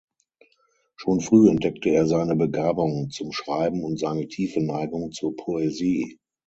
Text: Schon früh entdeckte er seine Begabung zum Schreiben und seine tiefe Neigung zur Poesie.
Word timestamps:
Schon 0.95 1.21
früh 1.21 1.47
entdeckte 1.49 1.91
er 1.91 2.07
seine 2.07 2.35
Begabung 2.35 3.11
zum 3.11 3.31
Schreiben 3.31 3.83
und 3.83 3.99
seine 3.99 4.27
tiefe 4.27 4.59
Neigung 4.59 5.11
zur 5.11 5.35
Poesie. 5.35 6.17